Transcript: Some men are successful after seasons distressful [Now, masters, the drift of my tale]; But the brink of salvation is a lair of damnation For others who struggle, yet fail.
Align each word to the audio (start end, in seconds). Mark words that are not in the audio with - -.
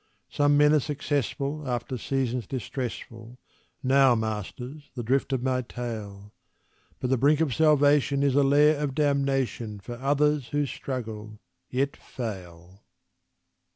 Some 0.31 0.57
men 0.57 0.73
are 0.73 0.79
successful 0.79 1.67
after 1.69 1.95
seasons 1.95 2.47
distressful 2.47 3.37
[Now, 3.83 4.15
masters, 4.15 4.89
the 4.95 5.03
drift 5.03 5.31
of 5.31 5.43
my 5.43 5.61
tale]; 5.61 6.33
But 6.99 7.11
the 7.11 7.19
brink 7.19 7.39
of 7.39 7.53
salvation 7.53 8.23
is 8.23 8.33
a 8.33 8.41
lair 8.41 8.77
of 8.79 8.95
damnation 8.95 9.79
For 9.79 9.99
others 10.01 10.47
who 10.47 10.65
struggle, 10.65 11.37
yet 11.69 11.95
fail. 11.95 12.81